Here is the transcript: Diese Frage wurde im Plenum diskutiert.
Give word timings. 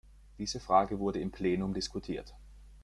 Diese 0.39 0.59
Frage 0.59 0.97
wurde 0.97 1.19
im 1.19 1.29
Plenum 1.31 1.75
diskutiert. 1.75 2.33